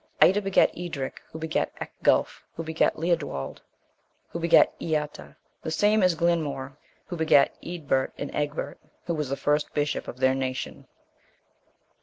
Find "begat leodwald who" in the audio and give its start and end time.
2.63-4.39